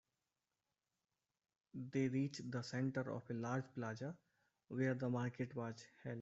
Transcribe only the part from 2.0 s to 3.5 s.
reached the center of a